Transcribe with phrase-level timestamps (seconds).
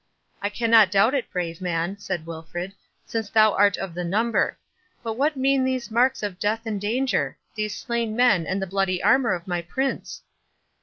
[0.41, 2.73] "I cannot doubt it, brave man," said Wilfred,
[3.05, 7.37] "since thou art of the number—But what mean these marks of death and danger?
[7.53, 10.23] these slain men, and the bloody armour of my Prince?"